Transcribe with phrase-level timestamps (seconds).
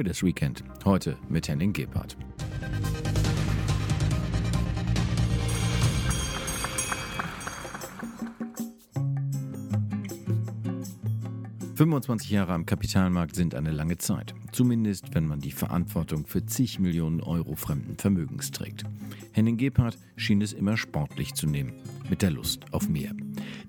[0.00, 0.64] Traders Weekend.
[0.86, 2.16] Heute mit Henning Gebhardt.
[11.74, 14.34] 25 Jahre am Kapitalmarkt sind eine lange Zeit.
[14.52, 18.84] Zumindest, wenn man die Verantwortung für zig Millionen Euro fremden Vermögens trägt.
[19.32, 21.74] Henning Gebhardt schien es immer sportlich zu nehmen,
[22.08, 23.12] mit der Lust auf mehr.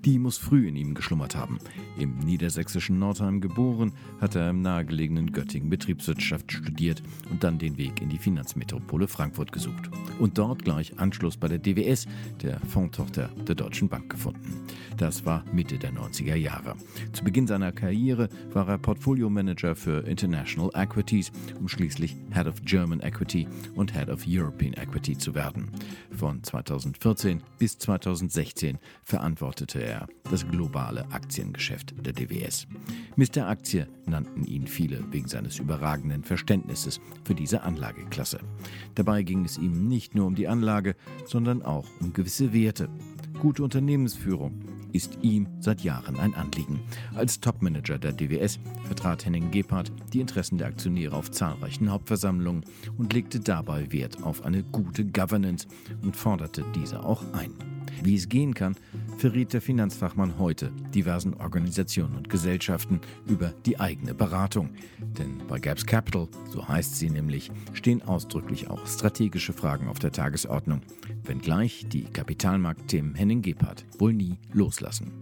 [0.04, 1.60] Die muss früh in ihm geschlummert haben.
[1.96, 8.02] Im niedersächsischen Nordheim geboren, hat er im nahegelegenen Göttingen Betriebswirtschaft studiert und dann den Weg
[8.02, 9.90] in die Finanzmetropole Frankfurt gesucht.
[10.18, 12.08] Und dort gleich Anschluss bei der DWS,
[12.42, 14.66] der Fondtochter der Deutschen Bank, gefunden.
[14.96, 16.74] Das war Mitte der 90er Jahre.
[17.12, 21.30] Zu Beginn seiner Karriere war er Portfolio-Manager für International Equities,
[21.60, 25.70] um schließlich Head of German Equity und Head of European Equity zu werden.
[26.10, 32.66] Von 2014 bis 2016 verantwortete er er das globale Aktiengeschäft der DWS.
[33.16, 33.46] Mr.
[33.46, 38.40] Aktie nannten ihn viele wegen seines überragenden Verständnisses für diese Anlageklasse.
[38.94, 42.88] Dabei ging es ihm nicht nur um die Anlage, sondern auch um gewisse Werte.
[43.40, 44.60] Gute Unternehmensführung
[44.92, 46.80] ist ihm seit Jahren ein Anliegen.
[47.14, 52.64] Als Topmanager der DWS vertrat Henning Gebhardt die Interessen der Aktionäre auf zahlreichen Hauptversammlungen
[52.98, 55.66] und legte dabei Wert auf eine gute Governance
[56.02, 57.71] und forderte diese auch ein.
[58.02, 58.76] Wie es gehen kann,
[59.18, 64.70] verriet der Finanzfachmann heute diversen Organisationen und Gesellschaften über die eigene Beratung.
[65.18, 70.12] Denn bei Gaps Capital, so heißt sie nämlich, stehen ausdrücklich auch strategische Fragen auf der
[70.12, 70.80] Tagesordnung,
[71.24, 75.12] wenngleich die Kapitalmarktthemen Henning Gebhardt wohl nie loslassen.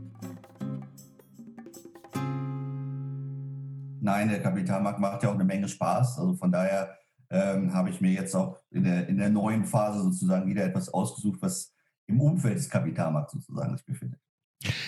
[4.01, 6.19] Nein, der Kapitalmarkt macht ja auch eine Menge Spaß.
[6.19, 6.97] Also von daher
[7.29, 10.89] ähm, habe ich mir jetzt auch in der, in der neuen Phase sozusagen wieder etwas
[10.89, 11.75] ausgesucht, was
[12.11, 14.21] im Umfeld des Kapitalmarkts sozusagen sich befindet.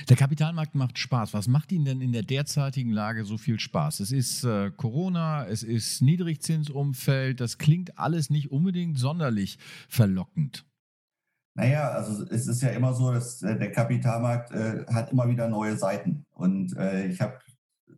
[0.08, 1.32] Der Kapitalmarkt macht Spaß.
[1.32, 4.00] Was macht Ihnen denn in der derzeitigen Lage so viel Spaß?
[4.00, 9.58] Es ist äh, Corona, es ist Niedrigzinsumfeld, das klingt alles nicht unbedingt sonderlich
[9.88, 10.66] verlockend.
[11.54, 15.48] Naja, also es ist ja immer so, dass äh, der Kapitalmarkt äh, hat immer wieder
[15.48, 16.26] neue Seiten.
[16.32, 17.38] Und äh, ich habe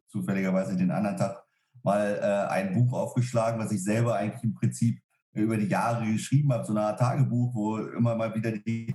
[0.06, 1.42] zufälligerweise den anderen Tag
[1.82, 5.00] mal äh, ein Buch aufgeschlagen, was ich selber eigentlich im Prinzip
[5.32, 8.94] über die Jahre geschrieben habe, so eine Art Tagebuch, wo immer mal wieder die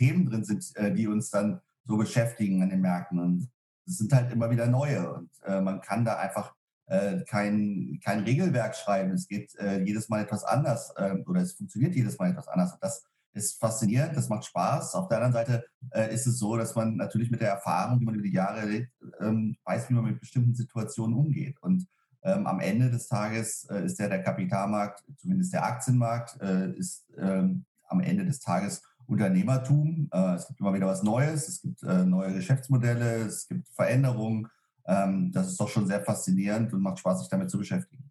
[0.00, 3.18] Themen drin sind, äh, die uns dann so beschäftigen an den Märkten.
[3.18, 3.50] Und
[3.86, 5.12] es sind halt immer wieder neue.
[5.12, 6.54] Und äh, man kann da einfach
[6.86, 9.12] äh, kein, kein Regelwerk schreiben.
[9.12, 12.72] Es geht äh, jedes Mal etwas anders ähm, oder es funktioniert jedes Mal etwas anders.
[12.72, 14.94] Und das ist faszinierend, das macht Spaß.
[14.94, 18.06] Auf der anderen Seite äh, ist es so, dass man natürlich mit der Erfahrung, die
[18.06, 18.90] man über die Jahre erlebt,
[19.20, 21.60] ähm, weiß, wie man mit bestimmten Situationen umgeht.
[21.60, 21.86] Und
[22.22, 26.36] ähm, am Ende des Tages äh, ist ja der Kapitalmarkt, zumindest der Aktienmarkt,
[26.76, 30.08] ist ähm, am Ende des Tages Unternehmertum.
[30.12, 34.48] Äh, es gibt immer wieder was Neues, es gibt äh, neue Geschäftsmodelle, es gibt Veränderungen.
[34.86, 38.10] Ähm, das ist doch schon sehr faszinierend und macht Spaß, sich damit zu beschäftigen.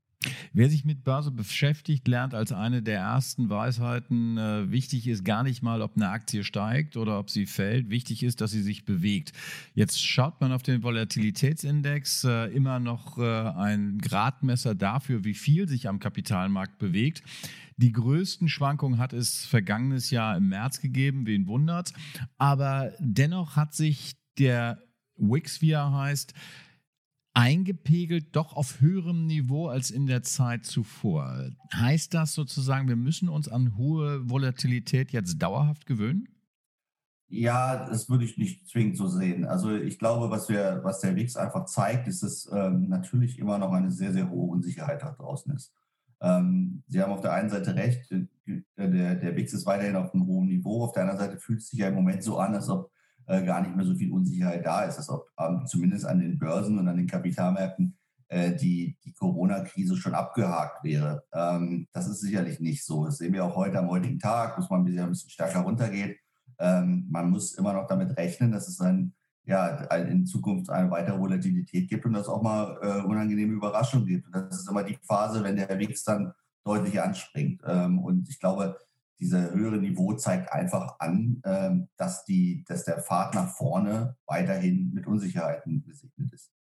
[0.52, 5.44] Wer sich mit Börse beschäftigt, lernt als eine der ersten Weisheiten, äh, wichtig ist gar
[5.44, 7.90] nicht mal, ob eine Aktie steigt oder ob sie fällt.
[7.90, 9.32] Wichtig ist, dass sie sich bewegt.
[9.76, 15.70] Jetzt schaut man auf den Volatilitätsindex, äh, immer noch äh, ein Gradmesser dafür, wie viel
[15.70, 17.24] sich am Kapitalmarkt bewegt.
[17.80, 21.94] Die größten Schwankungen hat es vergangenes Jahr im März gegeben, wen wundert.
[22.38, 24.84] Aber dennoch hat sich der
[25.16, 26.34] Wix, wie er heißt,
[27.34, 31.52] eingepegelt, doch auf höherem Niveau als in der Zeit zuvor.
[31.74, 36.28] Heißt das sozusagen, wir müssen uns an hohe Volatilität jetzt dauerhaft gewöhnen?
[37.30, 39.46] Ja, das würde ich nicht zwingend so sehen.
[39.46, 43.58] Also ich glaube, was wir, was der WIX einfach zeigt, ist, dass ähm, natürlich immer
[43.58, 45.72] noch eine sehr, sehr hohe Unsicherheit da draußen ist.
[46.22, 48.26] Ähm, Sie haben auf der einen Seite recht, äh,
[48.78, 50.84] der, der WIX ist weiterhin auf einem hohen Niveau.
[50.84, 52.92] Auf der anderen Seite fühlt es sich ja im Moment so an, als ob
[53.28, 56.40] äh, gar nicht mehr so viel Unsicherheit da ist, als ob ähm, zumindest an den
[56.40, 57.98] Börsen und an den Kapitalmärkten
[58.28, 61.24] äh, die, die Corona-Krise schon abgehakt wäre.
[61.34, 63.06] Ähm, das ist sicherlich nicht so.
[63.06, 65.62] Das sehen wir auch heute am heutigen Tag, wo mal ein bisschen, ein bisschen stärker
[65.62, 66.18] runtergeht.
[66.60, 69.14] Ähm, man muss immer noch damit rechnen, dass es ein
[69.50, 74.28] ja, in Zukunft eine weitere Volatilität gibt und dass auch mal äh, unangenehme Überraschungen gibt.
[74.28, 77.62] Und das ist immer die Phase, wenn der WIX dann deutlich anspringt.
[77.66, 78.78] Ähm, und ich glaube,
[79.20, 84.92] dieser höhere Niveau zeigt einfach an, ähm, dass, die, dass der Pfad nach vorne weiterhin
[84.94, 86.52] mit Unsicherheiten gesegnet ist.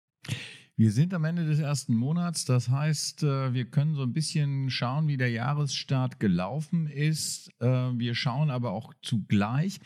[0.76, 4.70] Wir sind am Ende des ersten Monats, das heißt, äh, wir können so ein bisschen
[4.70, 7.50] schauen, wie der Jahresstart gelaufen ist.
[7.61, 9.81] Äh, wir schauen aber auch zugleich,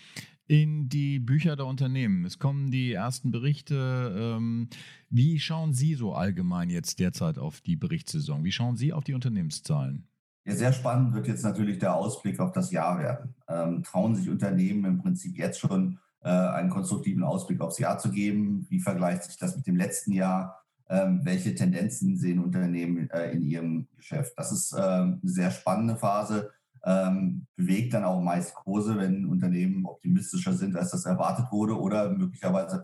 [0.53, 2.27] in die Bücher der Unternehmen.
[2.27, 4.37] Es kommen die ersten Berichte.
[4.37, 4.69] Ähm,
[5.09, 8.45] wie schauen Sie so allgemein jetzt derzeit auf die Berichtssaison?
[8.45, 10.07] Wie schauen Sie auf die Unternehmenszahlen?
[10.45, 13.35] Ja, sehr spannend wird jetzt natürlich der Ausblick auf das Jahr werden.
[13.49, 18.11] Ähm, trauen sich Unternehmen im Prinzip jetzt schon äh, einen konstruktiven Ausblick aufs Jahr zu
[18.11, 18.67] geben?
[18.69, 20.63] Wie vergleicht sich das mit dem letzten Jahr?
[20.93, 24.35] ähm, welche Tendenzen sehen Unternehmen äh, in ihrem Geschäft.
[24.37, 26.51] Das ist ähm, eine sehr spannende Phase,
[26.84, 32.11] ähm, bewegt dann auch meist Kurse, wenn Unternehmen optimistischer sind, als das erwartet wurde oder
[32.11, 32.82] möglicherweise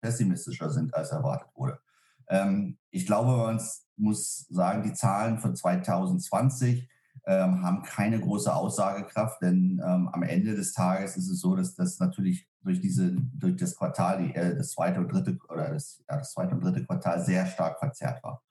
[0.00, 1.78] pessimistischer sind, als erwartet wurde.
[2.28, 3.60] Ähm, ich glaube, man
[3.96, 6.88] muss sagen, die Zahlen von 2020
[7.26, 11.74] ähm, haben keine große Aussagekraft, denn ähm, am Ende des Tages ist es so, dass
[11.74, 16.16] das natürlich durch diese, durch das Quartal, äh, das zweite und dritte oder das, ja,
[16.16, 18.42] das zweite und dritte Quartal sehr stark verzerrt war.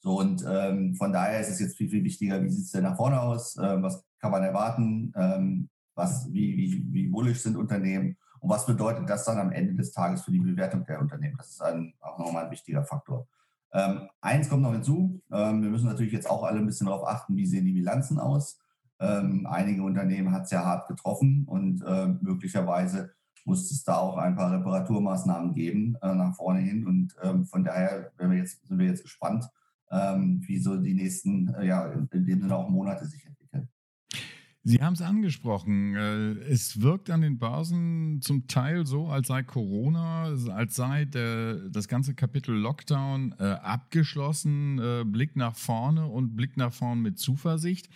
[0.00, 2.82] So und ähm, von daher ist es jetzt viel, viel wichtiger, wie sieht es denn
[2.82, 3.56] nach vorne aus?
[3.56, 5.12] Ähm, was kann man erwarten?
[5.16, 8.16] Ähm, was, wie, wie, wie bullisch sind Unternehmen?
[8.40, 11.36] Und was bedeutet das dann am Ende des Tages für die Bewertung der Unternehmen?
[11.36, 13.26] Das ist ein, auch nochmal ein wichtiger Faktor.
[13.74, 15.20] Ähm, eins kommt noch hinzu.
[15.30, 18.18] Ähm, wir müssen natürlich jetzt auch alle ein bisschen darauf achten, wie sehen die Bilanzen
[18.18, 18.58] aus.
[19.00, 23.12] Ähm, einige Unternehmen hat es ja hart getroffen und äh, möglicherweise
[23.44, 26.86] muss es da auch ein paar Reparaturmaßnahmen geben äh, nach vorne hin.
[26.86, 29.48] Und ähm, von daher wir jetzt, sind wir jetzt gespannt,
[29.90, 33.41] ähm, wie so die nächsten, äh, ja, in, in dem Sinne auch Monate sich entwickeln.
[34.64, 35.96] Sie haben es angesprochen.
[35.96, 41.68] Äh, es wirkt an den Börsen zum Teil so, als sei Corona, als sei der,
[41.68, 44.78] das ganze Kapitel Lockdown äh, abgeschlossen.
[44.78, 47.88] Äh, Blick nach vorne und Blick nach vorne mit Zuversicht.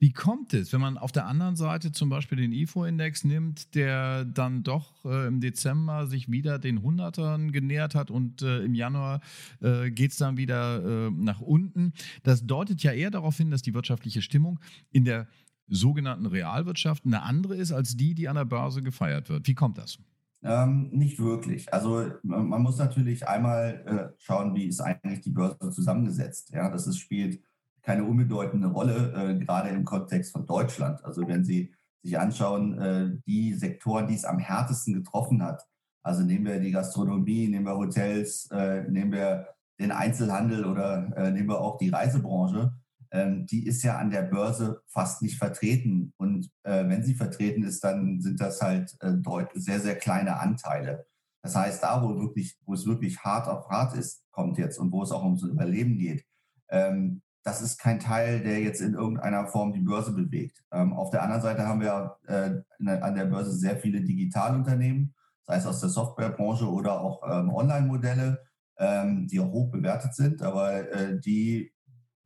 [0.00, 4.24] Wie kommt es, wenn man auf der anderen Seite zum Beispiel den IFO-Index nimmt, der
[4.24, 9.20] dann doch äh, im Dezember sich wieder den Hundertern genähert hat und äh, im Januar
[9.60, 11.92] äh, geht es dann wieder nach unten?
[12.22, 14.58] Das deutet ja eher darauf hin, dass die wirtschaftliche Stimmung
[14.90, 15.28] in der
[15.72, 19.46] sogenannten Realwirtschaft eine andere ist als die, die an der Börse gefeiert wird.
[19.46, 19.98] Wie kommt das?
[20.44, 21.72] Ähm, nicht wirklich.
[21.72, 26.50] Also man muss natürlich einmal äh, schauen, wie ist eigentlich die Börse zusammengesetzt.
[26.50, 27.40] Ja, das ist, spielt
[27.82, 31.04] keine unbedeutende Rolle, äh, gerade im Kontext von Deutschland.
[31.04, 31.72] Also wenn Sie
[32.02, 35.64] sich anschauen, äh, die Sektoren, die es am härtesten getroffen hat,
[36.02, 39.46] also nehmen wir die Gastronomie, nehmen wir Hotels, äh, nehmen wir
[39.78, 42.72] den Einzelhandel oder äh, nehmen wir auch die Reisebranche,
[43.12, 46.12] ähm, die ist ja an der Börse fast nicht vertreten.
[46.16, 49.12] Und äh, wenn sie vertreten ist, dann sind das halt äh,
[49.54, 51.06] sehr, sehr kleine Anteile.
[51.42, 54.92] Das heißt, da, wo, wirklich, wo es wirklich hart auf hart ist, kommt jetzt und
[54.92, 56.24] wo es auch ums Überleben geht,
[56.70, 60.62] ähm, das ist kein Teil, der jetzt in irgendeiner Form die Börse bewegt.
[60.72, 65.14] Ähm, auf der anderen Seite haben wir äh, an der Börse sehr viele Digitalunternehmen,
[65.44, 68.40] sei es aus der Softwarebranche oder auch ähm, Online-Modelle,
[68.78, 71.71] ähm, die auch hoch bewertet sind, aber äh, die,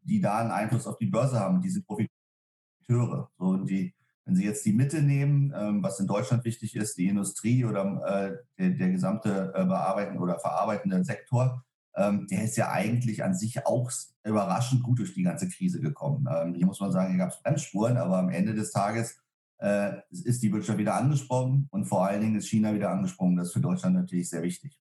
[0.06, 3.30] die da einen Einfluss auf die Börse haben, die sind Profiteure.
[3.38, 3.94] So, und die,
[4.24, 7.84] wenn Sie jetzt die Mitte nehmen, ähm, was in Deutschland wichtig ist, die Industrie oder
[8.06, 11.64] äh, der, der, gesamte äh, bearbeitende oder verarbeitende Sektor,
[11.96, 13.90] ähm, der ist ja eigentlich an sich auch
[14.24, 16.26] überraschend gut durch die ganze Krise gekommen.
[16.30, 19.18] Ähm, hier muss man sagen, hier gab es Bremsspuren, aber am Ende des Tages
[19.58, 23.36] äh, ist die Wirtschaft wieder angesprungen und vor allen Dingen ist China wieder angesprungen.
[23.36, 24.78] Das ist für Deutschland natürlich sehr wichtig.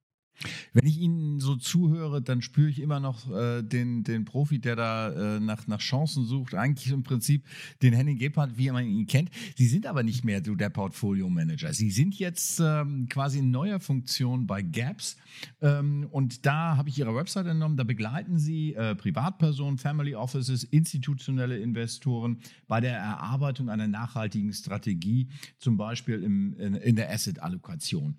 [0.74, 4.76] Wenn ich Ihnen so zuhöre, dann spüre ich immer noch äh, den, den Profi, der
[4.76, 6.54] da äh, nach, nach Chancen sucht.
[6.54, 7.46] Eigentlich im Prinzip
[7.82, 9.30] den Henning Gebhardt, wie man ihn kennt.
[9.56, 11.74] Sie sind aber nicht mehr so der Portfolio-Manager.
[11.74, 15.18] Sie sind jetzt ähm, quasi in neuer Funktion bei Gaps.
[15.62, 17.78] Ähm, und da habe ich Ihre Website entnommen.
[17.78, 25.30] Da begleiten Sie äh, Privatpersonen, Family Offices, institutionelle Investoren bei der Erarbeitung einer nachhaltigen Strategie,
[25.58, 28.16] zum Beispiel im, in, in der Asset-Allokation.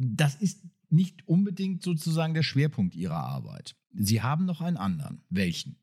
[0.00, 3.76] Das ist nicht unbedingt sozusagen der Schwerpunkt Ihrer Arbeit.
[3.92, 5.24] Sie haben noch einen anderen.
[5.28, 5.76] Welchen?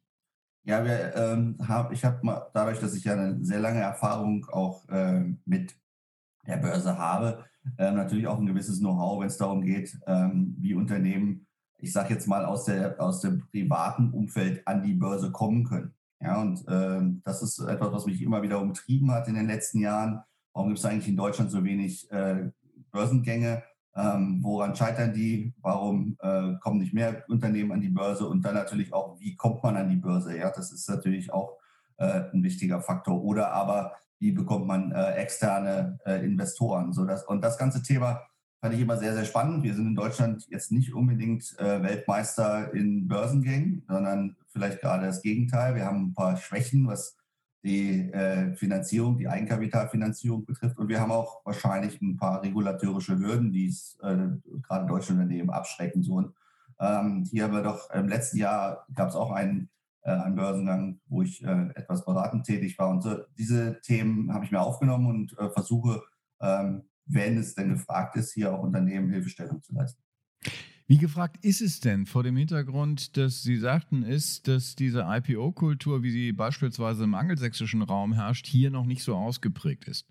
[0.63, 4.87] Ja, wir, ähm, hab, ich habe dadurch, dass ich ja eine sehr lange Erfahrung auch
[4.89, 5.75] äh, mit
[6.47, 7.45] der Börse habe,
[7.77, 11.45] äh, natürlich auch ein gewisses Know-how, wenn es darum geht, ähm, wie Unternehmen,
[11.77, 15.93] ich sage jetzt mal aus, der, aus dem privaten Umfeld an die Börse kommen können.
[16.21, 19.79] Ja, und ähm, das ist etwas, was mich immer wieder umtrieben hat in den letzten
[19.79, 20.21] Jahren.
[20.53, 22.49] Warum gibt es eigentlich in Deutschland so wenig äh,
[22.91, 23.61] Börsengänge?
[23.97, 25.53] Ähm, woran scheitern die?
[25.61, 28.27] Warum äh, kommen nicht mehr Unternehmen an die Börse?
[28.27, 30.37] Und dann natürlich auch, wie kommt man an die Börse?
[30.37, 31.57] Ja, das ist natürlich auch
[31.97, 33.23] äh, ein wichtiger Faktor.
[33.23, 36.91] Oder aber, wie bekommt man äh, externe äh, Investoren?
[36.91, 38.21] So das, und das ganze Thema
[38.59, 39.63] fand ich immer sehr, sehr spannend.
[39.63, 45.21] Wir sind in Deutschland jetzt nicht unbedingt äh, Weltmeister in Börsengängen, sondern vielleicht gerade das
[45.21, 45.75] Gegenteil.
[45.75, 47.15] Wir haben ein paar Schwächen, was
[47.65, 50.77] die äh, Finanzierung, die Eigenkapitalfinanzierung betrifft.
[50.77, 54.27] Und wir haben auch wahrscheinlich ein paar regulatorische Hürden, die es äh,
[54.61, 56.31] gerade deutsche Unternehmen abschrecken sollen.
[56.79, 59.69] Ähm, hier haben wir doch im letzten Jahr gab es auch einen,
[60.03, 62.89] äh, einen Börsengang, wo ich äh, etwas beratend tätig war.
[62.89, 66.03] Und so, diese Themen habe ich mir aufgenommen und äh, versuche,
[66.41, 70.03] ähm, wenn es denn gefragt ist, hier auch Unternehmen Hilfestellung zu leisten.
[70.87, 76.03] Wie gefragt ist es denn vor dem Hintergrund, dass Sie sagten, ist, dass diese IPO-Kultur,
[76.03, 80.05] wie sie beispielsweise im angelsächsischen Raum herrscht, hier noch nicht so ausgeprägt ist?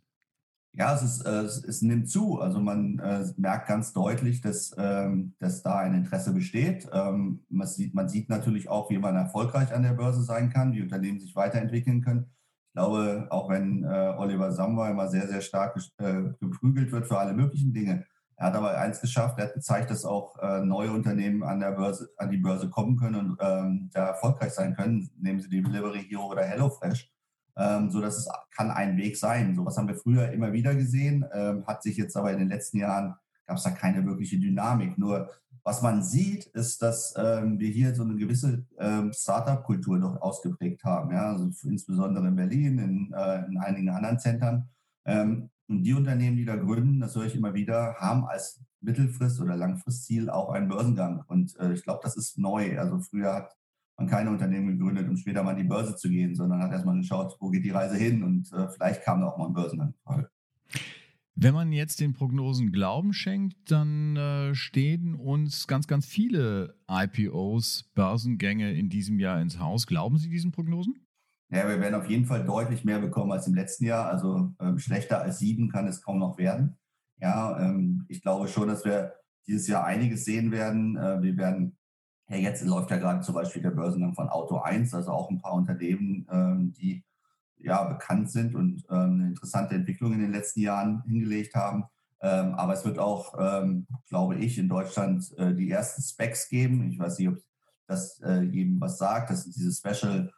[0.77, 2.41] Ja, es, ist, äh, es, nimmt zu.
[2.41, 6.89] Also man äh, merkt ganz deutlich, dass, ähm, dass da ein Interesse besteht.
[6.93, 10.73] Ähm, man, sieht, man sieht natürlich auch, wie man erfolgreich an der Börse sein kann,
[10.73, 12.27] wie Unternehmen sich weiterentwickeln können.
[12.67, 17.21] Ich glaube, auch wenn äh, Oliver Samba immer sehr, sehr stark äh, geprügelt wird für
[17.21, 18.05] alle möglichen Dinge,
[18.37, 21.73] er hat aber eins geschafft, er hat gezeigt, dass auch äh, neue Unternehmen an, der
[21.73, 25.11] Börse, an die Börse kommen können und ähm, da erfolgreich sein können.
[25.17, 27.15] Nehmen Sie die Delivery Hero oder HelloFresh
[27.57, 29.55] ähm, so dass es kann ein Weg sein.
[29.55, 32.49] So was haben wir früher immer wieder gesehen, ähm, hat sich jetzt aber in den
[32.49, 33.15] letzten Jahren
[33.47, 34.99] gab es da keine wirkliche Dynamik.
[34.99, 35.31] Nur
[35.63, 40.85] was man sieht, ist, dass ähm, wir hier so eine gewisse ähm, Startup-Kultur noch ausgeprägt
[40.85, 41.13] haben.
[41.13, 41.33] Ja?
[41.33, 44.69] Also insbesondere in Berlin, in, äh, in einigen anderen Zentren.
[45.07, 49.41] Ähm, und die Unternehmen, die da gründen, das höre ich immer wieder, haben als Mittelfrist-
[49.41, 51.25] oder Langfristziel auch einen Börsengang.
[51.27, 52.79] Und äh, ich glaube, das ist neu.
[52.79, 53.57] Also früher hat
[53.97, 56.97] man keine Unternehmen gegründet, um später mal an die Börse zu gehen, sondern hat erstmal
[56.97, 60.29] geschaut, wo geht die Reise hin und äh, vielleicht kam da auch mal ein Börsenanfall.
[61.37, 67.91] Wenn man jetzt den Prognosen Glauben schenkt, dann äh, stehen uns ganz, ganz viele IPOs,
[67.95, 69.87] Börsengänge in diesem Jahr ins Haus.
[69.87, 71.04] Glauben Sie diesen Prognosen?
[71.55, 74.09] Ja, wir werden auf jeden Fall deutlich mehr bekommen als im letzten Jahr.
[74.09, 76.77] Also ähm, schlechter als sieben kann es kaum noch werden.
[77.21, 79.15] Ja, ähm, ich glaube schon, dass wir
[79.47, 80.97] dieses Jahr einiges sehen werden.
[80.97, 81.79] Äh, wir werden
[82.29, 85.41] ja, jetzt läuft ja gerade zum Beispiel der Börsengang von Auto 1, also auch ein
[85.41, 87.05] paar Unternehmen, ähm, die
[87.59, 91.85] ja bekannt sind und ähm, eine interessante Entwicklung in den letzten Jahren hingelegt haben.
[92.21, 96.91] Ähm, aber es wird auch, ähm, glaube ich, in Deutschland äh, die ersten Specs geben.
[96.91, 97.37] Ich weiß nicht, ob
[97.87, 99.31] das äh, jedem was sagt.
[99.31, 100.33] Das sind diese Special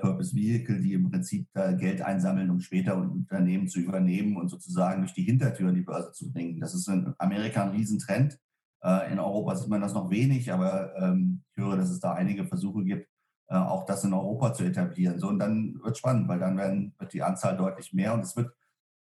[0.00, 5.14] Purpose Vehicle, die im Prinzip Geld einsammeln, um später Unternehmen zu übernehmen und sozusagen durch
[5.14, 6.60] die Hintertür in die Börse zu bringen.
[6.60, 8.38] Das ist in Amerika ein Riesentrend.
[8.82, 12.14] Äh, in Europa sieht man das noch wenig, aber ähm, ich höre, dass es da
[12.14, 13.08] einige Versuche gibt,
[13.48, 15.18] äh, auch das in Europa zu etablieren.
[15.18, 18.20] So, und dann wird es spannend, weil dann werden, wird die Anzahl deutlich mehr und
[18.20, 18.52] es wird,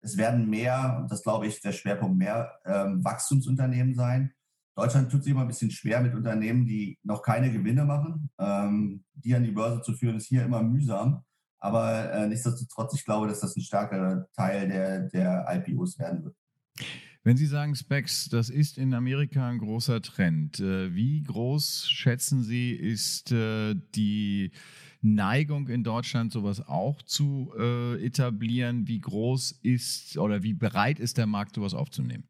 [0.01, 4.33] es werden mehr, und das glaube ich, der Schwerpunkt mehr ähm, Wachstumsunternehmen sein.
[4.79, 8.31] Deutschland tut sich immer ein bisschen schwer mit Unternehmen, die noch keine Gewinne machen.
[8.39, 11.25] Ähm, die an die Börse zu führen, ist hier immer mühsam.
[11.59, 16.37] Aber äh, nichtsdestotrotz, ich glaube, dass das ein stärkerer Teil der, der IPOs werden wird.
[17.25, 20.61] Wenn Sie sagen Specs, das ist in Amerika ein großer Trend.
[20.61, 24.53] Äh, wie groß schätzen Sie, ist äh, die
[25.01, 28.87] Neigung in Deutschland, sowas auch zu äh, etablieren?
[28.87, 32.29] Wie groß ist oder wie bereit ist der Markt, sowas aufzunehmen?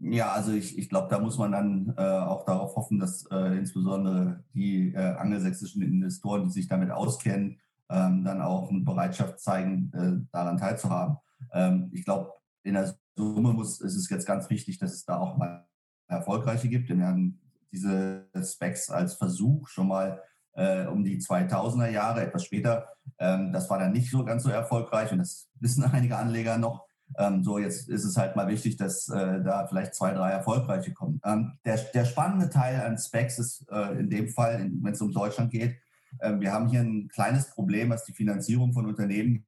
[0.00, 3.58] Ja, also ich, ich glaube, da muss man dann äh, auch darauf hoffen, dass äh,
[3.58, 7.58] insbesondere die äh, angelsächsischen Investoren, die sich damit auskennen,
[7.90, 11.16] ähm, dann auch eine Bereitschaft zeigen, daran teilzuhaben.
[11.52, 15.18] Ähm, ich glaube, in der Summe muss, ist es jetzt ganz wichtig, dass es da
[15.18, 15.66] auch mal
[16.06, 16.88] erfolgreiche gibt.
[16.88, 17.40] Denn wir haben
[17.72, 20.22] diese Specs als Versuch schon mal
[20.54, 22.88] äh, um die 2000er Jahre, etwas später.
[23.18, 26.87] Ähm, das war dann nicht so ganz so erfolgreich und das wissen einige Anleger noch.
[27.16, 30.92] Ähm, so, jetzt ist es halt mal wichtig, dass äh, da vielleicht zwei, drei erfolgreiche
[30.92, 31.20] kommen.
[31.24, 35.12] Ähm, der, der, spannende Teil an Specs ist äh, in dem Fall, wenn es um
[35.12, 35.76] Deutschland geht,
[36.20, 39.46] ähm, wir haben hier ein kleines Problem, was die Finanzierung von Unternehmen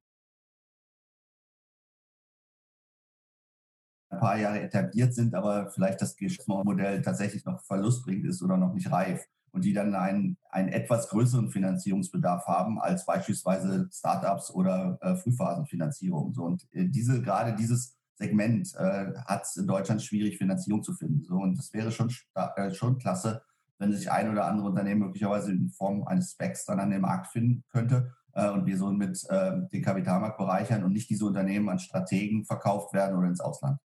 [4.21, 8.91] paar Jahre etabliert sind, aber vielleicht das Geschäftsmodell tatsächlich noch verlustbringend ist oder noch nicht
[8.91, 15.15] reif und die dann einen, einen etwas größeren Finanzierungsbedarf haben als beispielsweise Startups oder äh,
[15.15, 16.33] Frühphasenfinanzierung.
[16.33, 20.93] So, und äh, diese, gerade dieses Segment äh, hat es in Deutschland schwierig, Finanzierung zu
[20.93, 21.23] finden.
[21.23, 23.41] So, und das wäre schon, äh, schon klasse,
[23.77, 27.27] wenn sich ein oder andere Unternehmen möglicherweise in Form eines Specs dann an den Markt
[27.27, 31.67] finden könnte äh, und wir so mit äh, den Kapitalmarkt bereichern und nicht diese Unternehmen
[31.67, 33.79] an Strategen verkauft werden oder ins Ausland.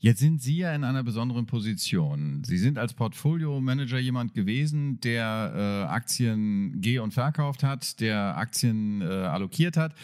[0.00, 2.44] Jetzt sind Sie ja in einer besonderen Position.
[2.44, 9.02] Sie sind als Portfolio-Manager jemand gewesen, der äh, Aktien geh- und verkauft hat, der Aktien
[9.02, 9.96] äh, allokiert hat.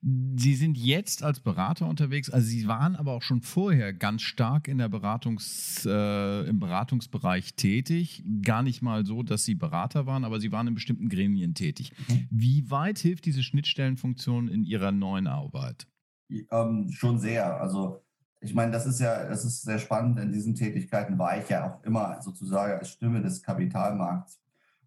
[0.00, 2.30] Sie sind jetzt als Berater unterwegs.
[2.30, 7.54] Also Sie waren aber auch schon vorher ganz stark in der Beratungs, äh, im Beratungsbereich
[7.54, 8.24] tätig.
[8.40, 11.92] Gar nicht mal so, dass Sie Berater waren, aber Sie waren in bestimmten Gremien tätig.
[12.08, 12.26] Mhm.
[12.30, 15.86] Wie weit hilft diese Schnittstellenfunktion in Ihrer neuen Arbeit?
[16.50, 17.60] Ähm, schon sehr.
[17.60, 18.02] Also
[18.42, 20.18] ich meine, das ist ja, das ist sehr spannend.
[20.18, 24.40] In diesen Tätigkeiten war ich ja auch immer sozusagen als Stimme des Kapitalmarkts.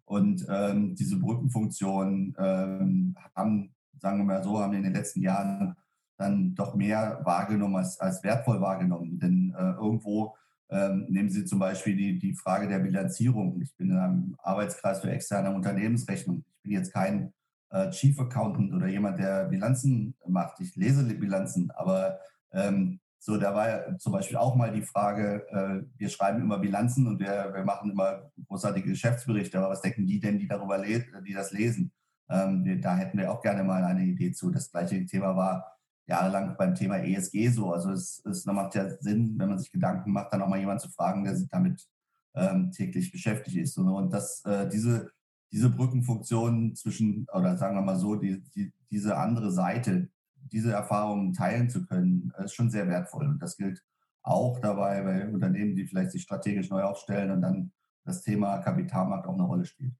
[0.04, 5.74] Und ähm, diese Brückenfunktionen ähm, haben, sagen wir mal so, haben in den letzten Jahren
[6.18, 9.18] dann doch mehr wahrgenommen als, als wertvoll wahrgenommen.
[9.18, 10.36] Denn äh, irgendwo
[10.68, 13.60] ähm, nehmen Sie zum Beispiel die, die Frage der Bilanzierung.
[13.62, 16.44] Ich bin in einem Arbeitskreis für externe Unternehmensrechnung.
[16.46, 17.32] Ich bin jetzt kein
[17.70, 20.60] äh, Chief Accountant oder jemand, der Bilanzen macht.
[20.60, 22.18] Ich lese Bilanzen, aber
[22.52, 27.06] ähm, so, da war zum Beispiel auch mal die Frage, äh, wir schreiben immer Bilanzen
[27.06, 31.32] und wir, wir machen immer großartige Geschäftsberichte, aber was denken die denn, die darüber die
[31.34, 31.92] das lesen?
[32.28, 34.50] Ähm, da hätten wir auch gerne mal eine Idee zu.
[34.50, 37.72] Das gleiche Thema war jahrelang beim Thema ESG so.
[37.72, 40.82] Also es, es macht ja Sinn, wenn man sich Gedanken macht, dann auch mal jemanden
[40.82, 41.86] zu fragen, der sich damit
[42.34, 43.76] ähm, täglich beschäftigt ist.
[43.78, 45.10] Und, und das, äh, diese,
[45.52, 50.08] diese Brückenfunktion zwischen, oder sagen wir mal so, die, die, diese andere Seite,
[50.52, 53.26] diese Erfahrungen teilen zu können, ist schon sehr wertvoll.
[53.26, 53.82] Und das gilt
[54.22, 57.72] auch dabei bei Unternehmen, die vielleicht sich strategisch neu aufstellen und dann
[58.04, 59.94] das Thema Kapitalmarkt auch eine Rolle spielt.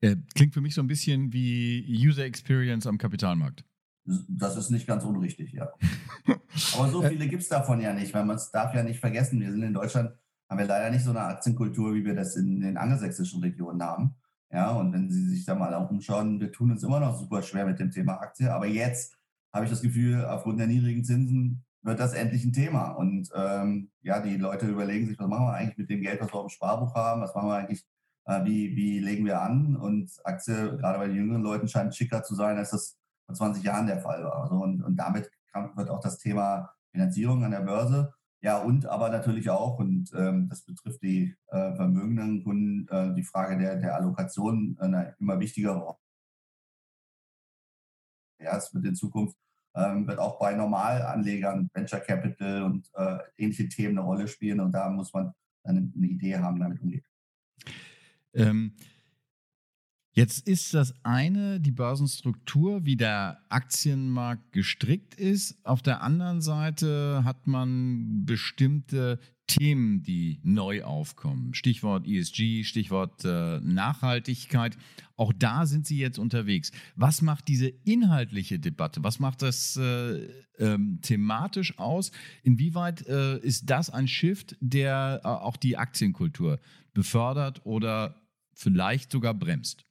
[0.00, 3.64] Äh, klingt für mich so ein bisschen wie User Experience am Kapitalmarkt.
[4.28, 5.70] Das ist nicht ganz unrichtig, ja.
[6.74, 7.08] Aber so äh.
[7.08, 9.40] viele gibt es davon ja nicht, weil man es darf ja nicht vergessen.
[9.40, 10.10] Wir sind in Deutschland,
[10.48, 14.14] haben wir leider nicht so eine Aktienkultur, wie wir das in den angelsächsischen Regionen haben.
[14.52, 17.42] Ja, und wenn Sie sich da mal auch umschauen, wir tun uns immer noch super
[17.42, 18.52] schwer mit dem Thema Aktie.
[18.52, 19.16] Aber jetzt
[19.54, 22.90] habe ich das Gefühl, aufgrund der niedrigen Zinsen wird das endlich ein Thema.
[22.90, 26.32] Und ähm, ja, die Leute überlegen sich, was machen wir eigentlich mit dem Geld, was
[26.32, 27.20] wir auf dem Sparbuch haben?
[27.20, 27.84] Was machen wir eigentlich,
[28.26, 29.76] äh, wie, wie legen wir an?
[29.76, 33.62] Und Aktie, gerade bei den jüngeren Leuten, scheint schicker zu sein, als das vor 20
[33.62, 34.42] Jahren der Fall war.
[34.42, 38.12] Also und, und damit kam, wird auch das Thema Finanzierung an der Börse.
[38.42, 43.22] Ja, und aber natürlich auch, und ähm, das betrifft die äh, vermögenden Kunden, äh, die
[43.22, 45.96] Frage der, der Allokation eine immer wichtigere
[48.44, 49.36] ja, es wird in Zukunft
[49.76, 54.60] ähm, wird auch bei Normalanlegern, Venture Capital und äh, ähnliche Themen eine Rolle spielen.
[54.60, 55.32] Und da muss man
[55.64, 57.04] eine, eine Idee haben, damit umgeht.
[58.34, 58.76] Ähm,
[60.16, 65.58] Jetzt ist das eine die Börsenstruktur, wie der Aktienmarkt gestrickt ist.
[65.64, 69.18] Auf der anderen Seite hat man bestimmte
[69.48, 71.52] Themen, die neu aufkommen.
[71.52, 74.78] Stichwort ESG, Stichwort äh, Nachhaltigkeit.
[75.16, 76.70] Auch da sind Sie jetzt unterwegs.
[76.94, 79.02] Was macht diese inhaltliche Debatte?
[79.02, 80.28] Was macht das äh,
[80.60, 82.12] ähm, thematisch aus?
[82.44, 86.60] Inwieweit äh, ist das ein Shift, der äh, auch die Aktienkultur
[86.94, 88.22] befördert oder
[88.54, 89.84] vielleicht sogar bremst?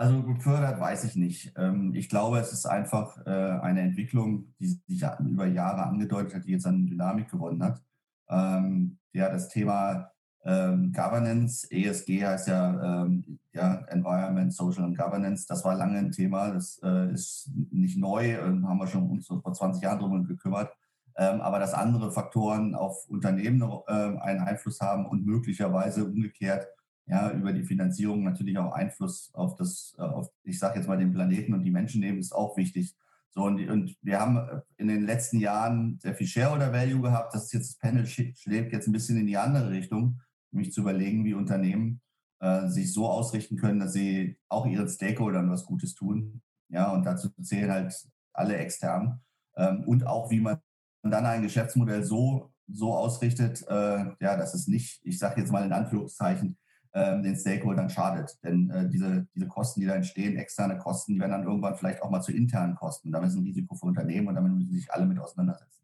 [0.00, 1.52] Also gefördert weiß ich nicht.
[1.58, 3.30] Ähm, ich glaube, es ist einfach äh,
[3.60, 7.82] eine Entwicklung, die sich über Jahre angedeutet hat, die jetzt an Dynamik gewonnen hat.
[8.30, 10.10] Ähm, ja, das Thema
[10.42, 13.06] ähm, Governance, ESG heißt ja,
[13.52, 16.50] ja Environment, Social and Governance, das war lange ein Thema.
[16.50, 20.72] Das äh, ist nicht neu, haben wir schon uns vor 20 Jahren drum gekümmert.
[21.14, 26.66] aber dass andere Faktoren auf Unternehmen einen Einfluss haben und möglicherweise umgekehrt
[27.10, 30.96] ja, über die Finanzierung natürlich auch Einfluss auf das, äh, auf, ich sage jetzt mal,
[30.96, 32.94] den Planeten und die Menschen nehmen, ist auch wichtig.
[33.30, 37.34] So, und, und wir haben äh, in den letzten Jahren sehr viel Shareholder Value gehabt.
[37.34, 40.20] Das ist jetzt, das Panel schlägt jetzt ein bisschen in die andere Richtung,
[40.52, 42.00] nämlich zu überlegen, wie Unternehmen
[42.38, 46.42] äh, sich so ausrichten können, dass sie auch ihren Stakeholdern was Gutes tun.
[46.68, 47.92] Ja, und dazu zählen halt
[48.32, 49.20] alle extern.
[49.56, 50.60] Ähm, und auch, wie man
[51.02, 55.66] dann ein Geschäftsmodell so, so ausrichtet, äh, ja, dass es nicht, ich sage jetzt mal
[55.66, 56.56] in Anführungszeichen,
[56.92, 58.36] ähm, den Stakeholdern schadet.
[58.42, 62.02] Denn äh, diese, diese Kosten, die da entstehen, externe Kosten, die werden dann irgendwann vielleicht
[62.02, 63.12] auch mal zu internen Kosten.
[63.12, 65.79] Damit ist ein Risiko für Unternehmen und damit müssen sich alle mit auseinandersetzen.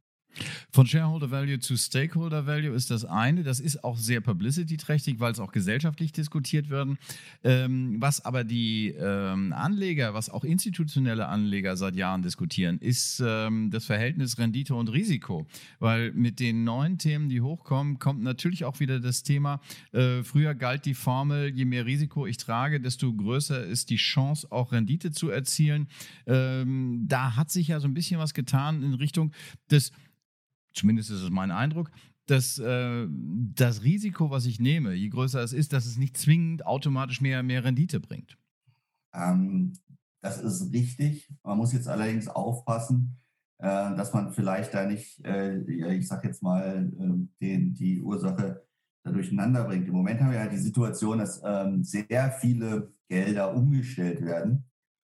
[0.70, 3.42] Von Shareholder Value zu Stakeholder Value ist das eine.
[3.42, 6.96] Das ist auch sehr publicity-trächtig, weil es auch gesellschaftlich diskutiert wird.
[7.44, 13.70] Ähm, was aber die ähm, Anleger, was auch institutionelle Anleger seit Jahren diskutieren, ist ähm,
[13.70, 15.46] das Verhältnis Rendite und Risiko.
[15.78, 19.60] Weil mit den neuen Themen, die hochkommen, kommt natürlich auch wieder das Thema,
[19.92, 24.50] äh, früher galt die Formel, je mehr Risiko ich trage, desto größer ist die Chance,
[24.50, 25.88] auch Rendite zu erzielen.
[26.26, 29.32] Ähm, da hat sich ja so ein bisschen was getan in Richtung
[29.70, 29.92] des
[30.76, 31.90] zumindest ist es mein Eindruck,
[32.26, 33.06] dass äh,
[33.54, 37.42] das Risiko, was ich nehme, je größer es ist, dass es nicht zwingend automatisch mehr,
[37.42, 38.36] mehr Rendite bringt.
[39.14, 39.72] Ähm,
[40.20, 41.32] das ist richtig.
[41.44, 43.16] Man muss jetzt allerdings aufpassen,
[43.58, 45.60] äh, dass man vielleicht da nicht, äh,
[45.94, 48.66] ich sage jetzt mal, ähm, den, die Ursache
[49.04, 49.86] da durcheinander bringt.
[49.86, 54.64] Im Moment haben wir ja die Situation, dass ähm, sehr viele Gelder umgestellt werden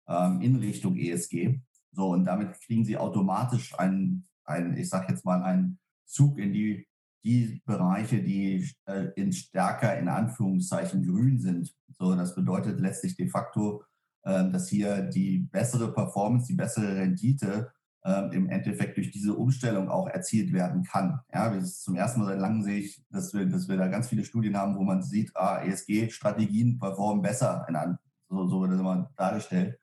[0.07, 1.61] ähm, in Richtung ESG.
[1.93, 6.53] So, und damit kriegen sie automatisch einen ein, ich sage jetzt mal, ein Zug in
[6.53, 6.87] die,
[7.25, 11.75] die Bereiche, die äh, in stärker in Anführungszeichen grün sind.
[11.99, 13.83] So, das bedeutet letztlich de facto,
[14.23, 17.73] äh, dass hier die bessere Performance, die bessere Rendite
[18.05, 21.21] äh, im Endeffekt durch diese Umstellung auch erzielt werden kann.
[21.35, 23.89] Ja, das ist zum ersten Mal seit langem sehe ich, dass wir, dass wir da
[23.89, 28.73] ganz viele Studien haben, wo man sieht, ah, ESG-Strategien performen besser, in, so, so wird
[28.73, 29.79] das immer dargestellt.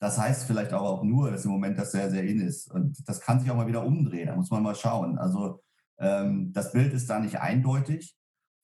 [0.00, 2.70] Das heißt vielleicht aber auch nur, dass im Moment das sehr, sehr in ist.
[2.70, 4.28] Und das kann sich auch mal wieder umdrehen.
[4.28, 5.18] Da muss man mal schauen.
[5.18, 5.60] Also
[5.98, 8.16] ähm, das Bild ist da nicht eindeutig.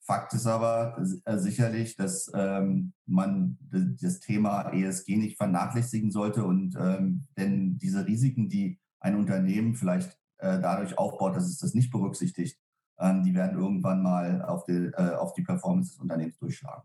[0.07, 6.77] Fakt ist aber äh, sicherlich, dass ähm, man das Thema ESG nicht vernachlässigen sollte und
[6.79, 11.91] ähm, denn diese Risiken, die ein Unternehmen vielleicht äh, dadurch aufbaut, dass es das nicht
[11.91, 12.59] berücksichtigt,
[12.99, 16.83] ähm, die werden irgendwann mal auf die, äh, auf die Performance des Unternehmens durchschlagen.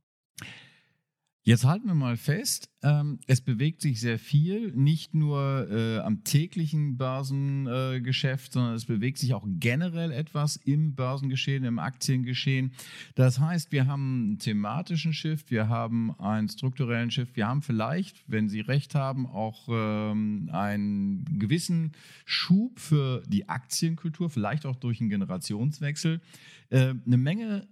[1.49, 6.23] Jetzt halten wir mal fest, ähm, es bewegt sich sehr viel, nicht nur äh, am
[6.23, 12.73] täglichen Börsengeschäft, äh, sondern es bewegt sich auch generell etwas im Börsengeschehen, im Aktiengeschehen.
[13.15, 18.23] Das heißt, wir haben einen thematischen Shift, wir haben einen strukturellen Shift, wir haben vielleicht,
[18.27, 21.93] wenn Sie recht haben, auch ähm, einen gewissen
[22.25, 26.21] Schub für die Aktienkultur, vielleicht auch durch einen Generationswechsel.
[26.69, 27.67] Äh, eine Menge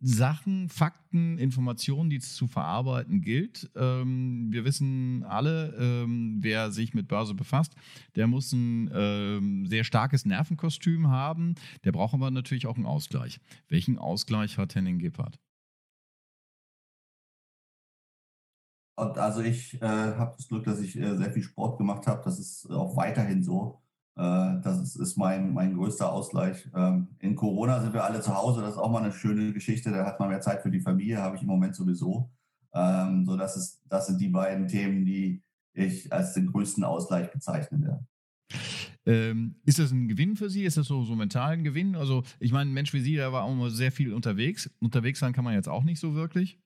[0.00, 3.70] Sachen, Fakten, Informationen, die es zu verarbeiten gilt.
[3.74, 7.74] Ähm, wir wissen alle, ähm, wer sich mit Börse befasst,
[8.14, 11.56] der muss ein ähm, sehr starkes Nervenkostüm haben.
[11.84, 13.40] Der braucht aber natürlich auch einen Ausgleich.
[13.68, 15.38] Welchen Ausgleich hat Henning Gebhardt?
[18.96, 22.22] Also ich äh, habe das Glück, dass ich äh, sehr viel Sport gemacht habe.
[22.24, 23.80] Das ist auch weiterhin so.
[24.18, 26.68] Äh, das ist, mein, mein größter Ausgleich.
[26.74, 28.60] Ähm, in Corona sind wir alle zu Hause.
[28.62, 29.92] Das ist auch mal eine schöne Geschichte.
[29.92, 32.28] Da hat man mehr Zeit für die Familie, habe ich im Moment sowieso.
[32.74, 37.30] Ähm, so das, ist, das sind die beiden Themen, die ich als den größten Ausgleich
[37.30, 38.04] bezeichnen werde.
[39.06, 40.64] Ähm, ist das ein Gewinn für Sie?
[40.64, 41.94] Ist das so, so mental ein Gewinn?
[41.94, 44.68] Also, ich meine, ein Mensch wie Sie, der war auch immer sehr viel unterwegs.
[44.80, 46.58] Unterwegs sein kann man jetzt auch nicht so wirklich.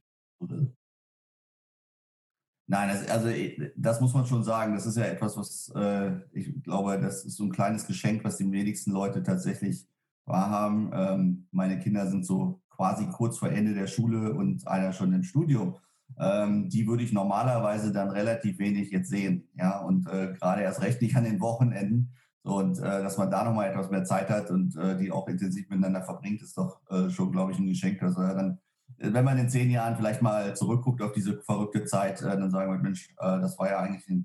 [2.66, 3.28] Nein, das, also
[3.76, 4.74] das muss man schon sagen.
[4.74, 8.36] Das ist ja etwas, was äh, ich glaube, das ist so ein kleines Geschenk, was
[8.36, 9.86] die wenigsten Leute tatsächlich
[10.24, 10.90] wahrhaben.
[10.94, 15.22] Ähm, meine Kinder sind so quasi kurz vor Ende der Schule und einer schon im
[15.22, 15.76] Studium.
[16.18, 19.48] Ähm, die würde ich normalerweise dann relativ wenig jetzt sehen.
[19.54, 22.12] Ja, und äh, gerade erst recht nicht an den Wochenenden.
[22.44, 25.68] Und äh, dass man da nochmal etwas mehr Zeit hat und äh, die auch intensiv
[25.68, 28.02] miteinander verbringt, ist doch äh, schon, glaube ich, ein Geschenk.
[28.02, 28.58] Also dann
[29.02, 32.72] wenn man in zehn Jahren vielleicht mal zurückguckt auf diese verrückte Zeit, äh, dann sagen
[32.72, 34.24] wir, Mensch, äh, das war ja eigentlich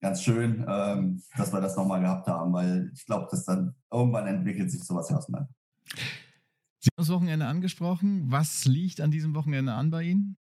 [0.00, 4.26] ganz schön, ähm, dass wir das nochmal gehabt haben, weil ich glaube, dass dann irgendwann
[4.26, 5.48] entwickelt sich sowas auseinander.
[6.78, 8.30] Sie haben das Wochenende angesprochen.
[8.30, 10.36] Was liegt an diesem Wochenende an bei Ihnen?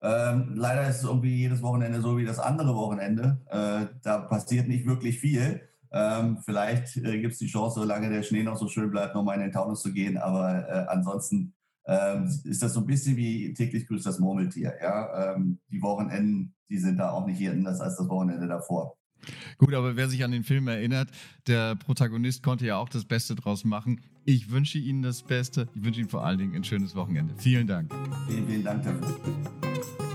[0.00, 3.40] Ähm, leider ist es irgendwie jedes Wochenende so wie das andere Wochenende.
[3.46, 5.60] Äh, da passiert nicht wirklich viel.
[5.90, 9.36] Ähm, vielleicht äh, gibt es die Chance, solange der Schnee noch so schön bleibt, nochmal
[9.36, 10.16] in den Taunus zu gehen.
[10.16, 11.54] Aber äh, ansonsten
[11.88, 14.74] ähm, ist das so ein bisschen wie täglich grüßt das Murmeltier.
[14.80, 15.34] Ja?
[15.34, 18.94] Ähm, die Wochenenden, die sind da auch nicht hier anders als das Wochenende davor.
[19.56, 21.08] Gut, aber wer sich an den Film erinnert,
[21.46, 24.00] der Protagonist konnte ja auch das Beste draus machen.
[24.24, 25.68] Ich wünsche Ihnen das Beste.
[25.74, 27.34] Ich wünsche Ihnen vor allen Dingen ein schönes Wochenende.
[27.38, 27.92] Vielen Dank.
[28.28, 30.07] Vielen, vielen Dank dafür.